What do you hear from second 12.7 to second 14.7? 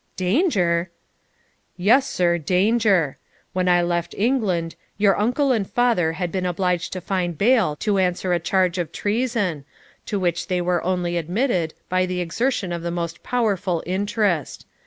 of the most powerful interest.